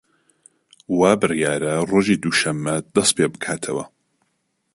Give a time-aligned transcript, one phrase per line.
[0.99, 3.83] وا بریارە ڕۆژی دووشەممە دەست پێ بکاتەوە